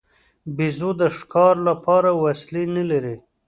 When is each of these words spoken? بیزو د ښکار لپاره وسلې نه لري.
بیزو 0.55 0.89
د 1.01 1.03
ښکار 1.17 1.55
لپاره 1.69 2.09
وسلې 2.23 2.63
نه 2.75 2.83
لري. 2.91 3.15